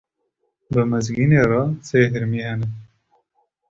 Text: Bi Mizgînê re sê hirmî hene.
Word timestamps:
Bi 0.71 0.83
Mizgînê 0.91 1.43
re 1.51 1.61
sê 1.87 2.01
hirmî 2.11 2.39
hene. 2.47 2.67